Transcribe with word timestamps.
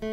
O 0.00 0.06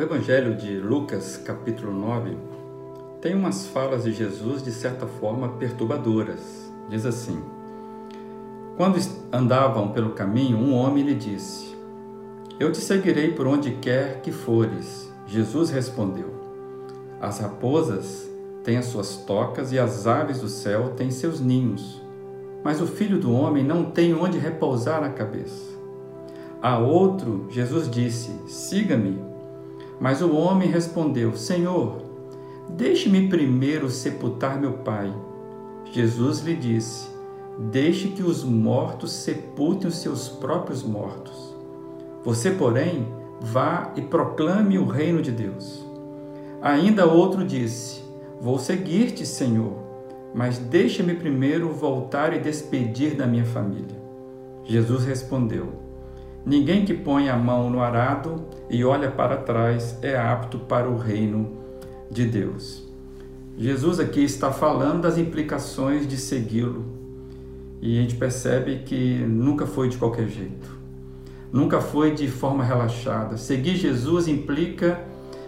Evangelho 0.00 0.56
de 0.56 0.80
Lucas, 0.80 1.36
capítulo 1.36 1.92
9, 1.92 2.36
tem 3.20 3.36
umas 3.36 3.66
falas 3.68 4.02
de 4.02 4.12
Jesus 4.12 4.64
de 4.64 4.72
certa 4.72 5.06
forma 5.06 5.50
perturbadoras. 5.50 6.72
Diz 6.88 7.06
assim: 7.06 7.40
Quando 8.76 8.98
andavam 9.32 9.92
pelo 9.92 10.10
caminho, 10.10 10.58
um 10.58 10.74
homem 10.74 11.04
lhe 11.04 11.14
disse: 11.14 11.76
Eu 12.58 12.72
te 12.72 12.78
seguirei 12.78 13.30
por 13.30 13.46
onde 13.46 13.76
quer 13.76 14.22
que 14.22 14.32
fores. 14.32 15.09
Jesus 15.30 15.70
respondeu: 15.70 16.34
As 17.20 17.38
raposas 17.38 18.28
têm 18.64 18.76
as 18.76 18.86
suas 18.86 19.16
tocas 19.16 19.70
e 19.70 19.78
as 19.78 20.06
aves 20.06 20.40
do 20.40 20.48
céu 20.48 20.90
têm 20.96 21.10
seus 21.10 21.40
ninhos, 21.40 22.02
mas 22.64 22.80
o 22.82 22.86
filho 22.86 23.18
do 23.20 23.32
homem 23.32 23.64
não 23.64 23.84
tem 23.84 24.12
onde 24.12 24.36
repousar 24.38 25.04
a 25.04 25.10
cabeça. 25.10 25.70
A 26.60 26.78
outro, 26.78 27.46
Jesus 27.48 27.88
disse: 27.88 28.32
Siga-me. 28.48 29.18
Mas 30.00 30.20
o 30.20 30.34
homem 30.34 30.68
respondeu: 30.68 31.36
Senhor, 31.36 32.10
Deixe-me 32.76 33.28
primeiro 33.28 33.90
sepultar 33.90 34.60
meu 34.60 34.72
pai. 34.74 35.12
Jesus 35.92 36.40
lhe 36.40 36.54
disse: 36.54 37.08
Deixe 37.70 38.08
que 38.08 38.22
os 38.22 38.44
mortos 38.44 39.12
sepultem 39.12 39.88
os 39.88 39.96
seus 39.96 40.28
próprios 40.28 40.82
mortos. 40.82 41.54
Você, 42.24 42.50
porém, 42.50 43.06
vá 43.40 43.92
e 43.96 44.02
proclame 44.02 44.78
o 44.78 44.84
reino 44.84 45.22
de 45.22 45.30
Deus. 45.30 45.84
Ainda 46.62 47.06
outro 47.06 47.44
disse: 47.44 48.02
Vou 48.40 48.58
seguir-te, 48.58 49.24
Senhor, 49.24 49.72
mas 50.34 50.58
deixe-me 50.58 51.14
primeiro 51.14 51.72
voltar 51.72 52.34
e 52.34 52.38
despedir 52.38 53.14
da 53.14 53.26
minha 53.26 53.44
família. 53.44 53.98
Jesus 54.64 55.04
respondeu: 55.04 55.72
Ninguém 56.44 56.84
que 56.84 56.94
põe 56.94 57.28
a 57.28 57.36
mão 57.36 57.70
no 57.70 57.80
arado 57.82 58.46
e 58.68 58.84
olha 58.84 59.10
para 59.10 59.36
trás 59.36 59.98
é 60.02 60.16
apto 60.16 60.58
para 60.58 60.88
o 60.88 60.96
reino 60.96 61.58
de 62.10 62.24
Deus. 62.24 62.88
Jesus 63.56 64.00
aqui 64.00 64.24
está 64.24 64.50
falando 64.50 65.02
das 65.02 65.18
implicações 65.18 66.06
de 66.06 66.16
segui-lo 66.16 66.84
e 67.82 67.98
a 67.98 68.02
gente 68.02 68.16
percebe 68.16 68.78
que 68.84 69.18
nunca 69.18 69.66
foi 69.66 69.88
de 69.88 69.98
qualquer 69.98 70.28
jeito, 70.28 70.79
nunca 71.52 71.80
foi 71.80 72.12
de 72.14 72.28
forma 72.28 72.64
relaxada. 72.64 73.36
Seguir 73.36 73.76
Jesus 73.76 74.28
implica 74.28 75.04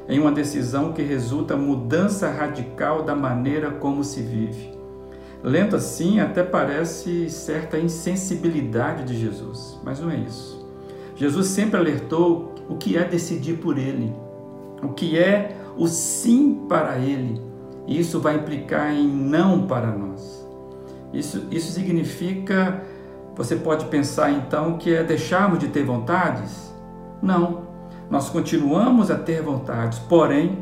em 0.08 0.18
uma 0.18 0.32
decisão 0.32 0.92
que 0.92 1.02
resulta 1.02 1.56
mudança 1.56 2.28
radical 2.30 3.02
da 3.02 3.14
maneira 3.14 3.70
como 3.70 4.02
se 4.02 4.20
vive. 4.20 4.72
Lento 5.42 5.74
assim, 5.74 6.20
até 6.20 6.42
parece 6.42 7.28
certa 7.28 7.78
insensibilidade 7.78 9.04
de 9.04 9.18
Jesus, 9.18 9.80
mas 9.84 10.00
não 10.00 10.10
é 10.10 10.16
isso. 10.16 10.64
Jesus 11.16 11.48
sempre 11.48 11.78
alertou 11.78 12.54
o 12.68 12.76
que 12.76 12.96
é 12.96 13.04
decidir 13.04 13.58
por 13.58 13.76
Ele, 13.76 14.12
o 14.82 14.90
que 14.90 15.18
é 15.18 15.56
o 15.76 15.86
sim 15.88 16.66
para 16.68 16.98
Ele. 16.98 17.40
Isso 17.86 18.20
vai 18.20 18.36
implicar 18.36 18.94
em 18.94 19.08
não 19.08 19.66
para 19.66 19.90
nós. 19.90 20.46
Isso, 21.12 21.46
isso 21.50 21.72
significa, 21.72 22.82
você 23.34 23.56
pode 23.56 23.86
pensar 23.86 24.30
então 24.30 24.76
que 24.76 24.94
é 24.94 25.02
deixarmos 25.02 25.58
de 25.58 25.68
ter 25.68 25.84
vontades? 25.84 26.72
Não. 27.22 27.62
Nós 28.10 28.28
continuamos 28.28 29.10
a 29.10 29.16
ter 29.16 29.42
vontades, 29.42 29.98
porém, 29.98 30.58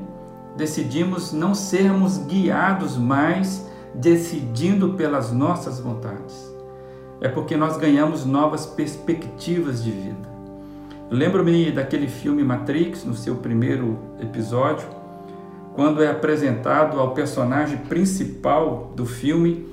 decidimos 0.56 1.32
não 1.32 1.54
sermos 1.54 2.18
guiados 2.18 2.96
mais 2.96 3.68
decidindo 3.92 4.90
pelas 4.90 5.32
nossas 5.32 5.80
vontades. 5.80 6.48
É 7.20 7.28
porque 7.28 7.56
nós 7.56 7.76
ganhamos 7.76 8.24
novas 8.24 8.66
perspectivas 8.66 9.82
de 9.82 9.90
vida. 9.90 10.30
Lembro-me 11.10 11.72
daquele 11.72 12.06
filme 12.06 12.44
Matrix, 12.44 13.04
no 13.04 13.14
seu 13.14 13.34
primeiro 13.34 13.98
episódio, 14.20 14.86
quando 15.74 16.02
é 16.02 16.10
apresentado 16.10 17.00
ao 17.00 17.14
personagem 17.14 17.78
principal 17.78 18.92
do 18.94 19.04
filme 19.04 19.66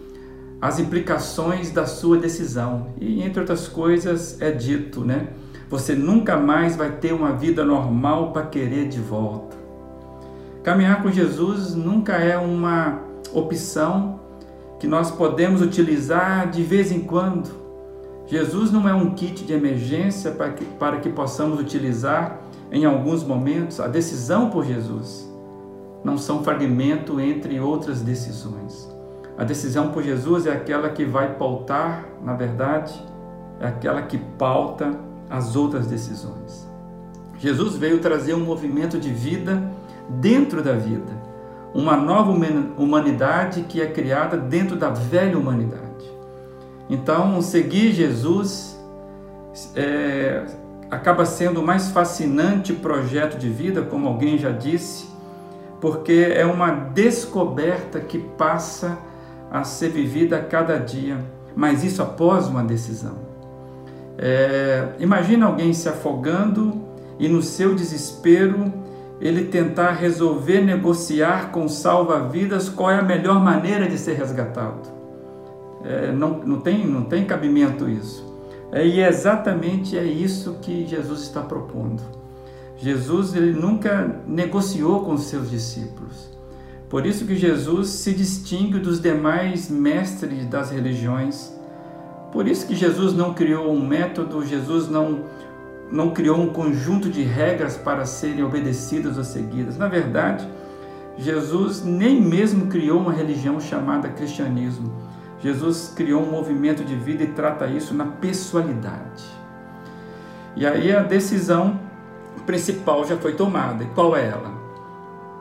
as 0.62 0.80
implicações 0.80 1.72
da 1.72 1.86
sua 1.86 2.18
decisão. 2.18 2.88
E 3.00 3.22
entre 3.22 3.40
outras 3.40 3.68
coisas 3.68 4.42
é 4.42 4.52
dito, 4.52 5.06
né? 5.06 5.30
Você 5.70 5.94
nunca 5.94 6.38
mais 6.38 6.76
vai 6.76 6.92
ter 6.92 7.14
uma 7.14 7.34
vida 7.34 7.64
normal 7.64 8.32
para 8.32 8.46
querer 8.46 8.88
de 8.88 9.00
volta. 9.00 9.58
Caminhar 10.64 11.04
com 11.04 11.12
Jesus 11.12 11.76
nunca 11.76 12.14
é 12.14 12.38
uma 12.38 13.02
opção 13.34 14.20
que 14.80 14.88
nós 14.88 15.12
podemos 15.12 15.62
utilizar 15.62 16.50
de 16.50 16.64
vez 16.64 16.92
em 16.92 17.02
quando. 17.02 17.50
Jesus 18.26 18.72
não 18.72 18.88
é 18.88 18.94
um 18.94 19.12
kit 19.12 19.46
de 19.46 19.54
emergência 19.54 20.32
para 20.32 20.52
que, 20.52 20.66
para 20.66 21.00
que 21.00 21.10
possamos 21.10 21.60
utilizar 21.60 22.42
em 22.72 22.86
alguns 22.86 23.24
momentos. 23.24 23.80
A 23.80 23.88
decisão 23.88 24.50
por 24.50 24.66
Jesus 24.66 25.30
não 26.04 26.18
são 26.18 26.44
fragmento 26.44 27.20
entre 27.20 27.60
outras 27.60 28.02
decisões. 28.02 28.97
A 29.38 29.44
decisão 29.44 29.92
por 29.92 30.02
Jesus 30.02 30.48
é 30.48 30.52
aquela 30.52 30.90
que 30.90 31.06
vai 31.06 31.36
pautar, 31.36 32.06
na 32.24 32.34
verdade, 32.34 32.94
é 33.60 33.68
aquela 33.68 34.02
que 34.02 34.18
pauta 34.18 34.92
as 35.30 35.56
outras 35.56 35.86
decisões. 35.86 36.68
Jesus 37.38 37.76
veio 37.76 38.00
trazer 38.00 38.34
um 38.34 38.44
movimento 38.44 38.98
de 38.98 39.12
vida 39.12 39.62
dentro 40.10 40.64
da 40.64 40.74
vida, 40.74 41.12
uma 41.74 41.96
nova 41.96 42.32
humanidade 42.78 43.62
que 43.64 43.80
é 43.80 43.86
criada 43.86 44.38
dentro 44.38 44.76
da 44.76 44.90
velha 44.90 45.38
humanidade. 45.38 45.86
Então, 46.90 47.40
seguir 47.42 47.92
Jesus 47.92 48.80
é, 49.76 50.46
acaba 50.90 51.26
sendo 51.26 51.60
o 51.60 51.64
mais 51.64 51.90
fascinante 51.90 52.74
projeto 52.74 53.38
de 53.38 53.50
vida, 53.50 53.84
como 53.84 54.08
alguém 54.08 54.38
já 54.40 54.50
disse, 54.50 55.08
porque 55.80 56.34
é 56.34 56.46
uma 56.46 56.72
descoberta 56.72 58.00
que 58.00 58.18
passa 58.18 58.98
a 59.52 59.64
ser 59.64 59.90
vivida 59.90 60.38
a 60.38 60.44
cada 60.44 60.78
dia, 60.78 61.18
mas 61.56 61.84
isso 61.84 62.02
após 62.02 62.48
uma 62.48 62.64
decisão. 62.64 63.16
É, 64.18 64.90
imagina 65.00 65.46
alguém 65.46 65.74
se 65.74 65.88
afogando 65.88 66.82
e 67.20 67.28
no 67.28 67.42
seu 67.42 67.76
desespero 67.76 68.74
ele 69.20 69.46
tentar 69.46 69.92
resolver 69.92 70.62
negociar 70.62 71.52
com 71.52 71.68
salva-vidas 71.68 72.70
qual 72.70 72.92
é 72.92 73.00
a 73.00 73.04
melhor 73.04 73.44
maneira 73.44 73.88
de 73.88 73.98
ser 73.98 74.14
resgatado. 74.14 74.90
É, 75.84 76.12
não, 76.12 76.40
não, 76.40 76.60
tem, 76.60 76.86
não 76.86 77.04
tem 77.04 77.26
cabimento 77.26 77.90
isso. 77.90 78.26
É, 78.72 78.86
e 78.86 79.00
é 79.00 79.08
exatamente 79.08 79.98
é 79.98 80.04
isso 80.04 80.58
que 80.62 80.86
Jesus 80.86 81.22
está 81.22 81.42
propondo. 81.42 82.02
Jesus 82.78 83.36
ele 83.36 83.54
nunca 83.54 84.22
negociou 84.28 85.04
com 85.04 85.18
seus 85.18 85.50
discípulos. 85.50 86.37
Por 86.90 87.06
isso 87.06 87.26
que 87.26 87.36
Jesus 87.36 87.90
se 87.90 88.14
distingue 88.14 88.80
dos 88.80 89.02
demais 89.02 89.70
mestres 89.70 90.46
das 90.46 90.72
religiões. 90.72 91.52
Por 92.32 92.48
isso 92.48 92.66
que 92.66 92.76
Jesus 92.76 93.14
não 93.14 93.34
criou 93.34 93.72
um 93.72 93.86
método, 93.86 94.46
Jesus 94.46 94.90
não 94.90 95.26
não 95.90 96.10
criou 96.10 96.38
um 96.38 96.50
conjunto 96.50 97.10
de 97.10 97.24
regras 97.24 97.78
para 97.78 98.06
serem 98.06 98.44
obedecidas 98.44 99.18
ou 99.18 99.24
seguidas. 99.24 99.78
Na 99.78 99.88
verdade, 99.88 100.46
Jesus 101.18 101.84
nem 101.84 102.22
mesmo 102.22 102.68
criou 102.68 103.00
uma 103.00 103.14
religião 103.14 103.60
chamada 103.60 104.10
cristianismo. 104.10 104.92
Jesus 105.40 105.94
criou 105.96 106.22
um 106.22 106.30
movimento 106.30 106.84
de 106.84 106.96
vida 106.96 107.24
e 107.24 107.28
trata 107.28 107.68
isso 107.68 107.94
na 107.94 108.06
pessoalidade. 108.06 109.24
E 110.56 110.66
aí 110.66 110.94
a 110.94 111.04
decisão 111.04 111.80
principal 112.46 113.06
já 113.06 113.16
foi 113.16 113.34
tomada. 113.34 113.84
E 113.84 113.88
qual 113.88 114.16
é 114.16 114.28
ela? 114.28 114.52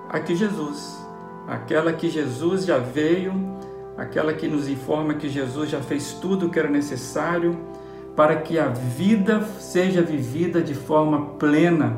Aqui 0.09 0.37
Jesus. 0.37 0.96
Aquela 1.47 1.93
que 1.93 2.11
Jesus 2.11 2.65
já 2.65 2.79
veio, 2.79 3.33
aquela 3.97 4.33
que 4.33 4.49
nos 4.49 4.69
informa 4.69 5.15
que 5.15 5.29
Jesus 5.29 5.71
já 5.71 5.81
fez 5.81 6.15
tudo 6.15 6.47
o 6.47 6.51
que 6.51 6.59
era 6.59 6.69
necessário 6.69 7.57
para 8.17 8.37
que 8.37 8.59
a 8.59 8.69
vida 8.69 9.43
seja 9.61 10.03
vivida 10.03 10.61
de 10.61 10.75
forma 10.75 11.35
plena. 11.39 11.97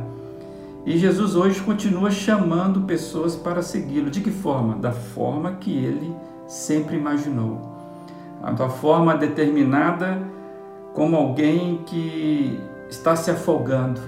E 0.85 0.99
Jesus 0.99 1.37
hoje 1.37 1.61
continua 1.61 2.11
chamando 2.11 2.83
pessoas 2.83 3.37
para 3.37 3.63
segui-lo. 3.63 4.11
De 4.11 4.21
que 4.21 4.31
forma? 4.31 4.75
Da 4.77 4.91
forma 4.91 5.53
que 5.53 5.73
ele 5.73 6.15
sempre 6.47 6.97
imaginou. 6.97 7.61
Da 8.57 8.69
forma 8.69 9.17
determinada 9.17 10.21
como 10.95 11.17
alguém 11.17 11.83
que 11.87 12.61
está 12.89 13.15
se 13.15 13.31
afogando 13.31 14.01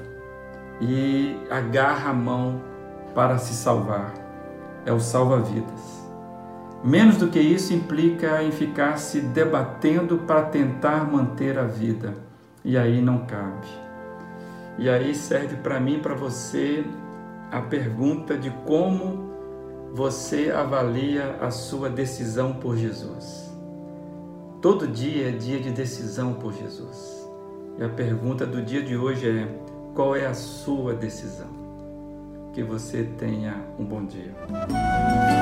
e 0.80 1.36
agarra 1.50 2.10
a 2.10 2.14
mão 2.14 2.60
para 3.14 3.38
se 3.38 3.54
salvar. 3.54 4.29
É 4.84 4.92
o 4.92 5.00
salva-vidas. 5.00 6.00
Menos 6.82 7.18
do 7.18 7.28
que 7.28 7.38
isso 7.38 7.74
implica 7.74 8.42
em 8.42 8.50
ficar 8.50 8.96
se 8.96 9.20
debatendo 9.20 10.18
para 10.18 10.42
tentar 10.42 11.04
manter 11.10 11.58
a 11.58 11.64
vida. 11.64 12.14
E 12.64 12.78
aí 12.78 13.02
não 13.02 13.26
cabe. 13.26 13.68
E 14.78 14.88
aí 14.88 15.14
serve 15.14 15.56
para 15.56 15.78
mim, 15.78 15.98
para 16.00 16.14
você, 16.14 16.84
a 17.50 17.60
pergunta 17.60 18.38
de 18.38 18.50
como 18.66 19.30
você 19.92 20.50
avalia 20.50 21.36
a 21.40 21.50
sua 21.50 21.90
decisão 21.90 22.54
por 22.54 22.76
Jesus. 22.76 23.50
Todo 24.62 24.86
dia 24.86 25.28
é 25.28 25.32
dia 25.32 25.60
de 25.60 25.70
decisão 25.70 26.34
por 26.34 26.54
Jesus. 26.54 27.28
E 27.78 27.84
a 27.84 27.88
pergunta 27.88 28.46
do 28.46 28.62
dia 28.62 28.82
de 28.82 28.96
hoje 28.96 29.28
é: 29.28 29.48
qual 29.94 30.14
é 30.14 30.26
a 30.26 30.34
sua 30.34 30.94
decisão? 30.94 31.59
Que 32.60 32.64
você 32.64 33.04
tenha 33.18 33.54
um 33.78 33.84
bom 33.86 34.04
dia. 34.04 35.39